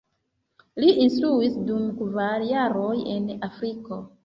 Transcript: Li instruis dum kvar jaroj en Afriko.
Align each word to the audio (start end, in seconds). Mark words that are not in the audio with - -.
Li 0.83 0.89
instruis 1.03 1.59
dum 1.69 1.85
kvar 2.01 2.47
jaroj 2.55 2.97
en 3.19 3.31
Afriko. 3.53 4.05